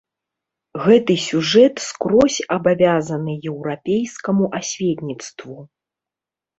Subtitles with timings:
[0.85, 5.57] Гэты сюжэт скрозь абавязаны еўрапейскаму асветніцтву.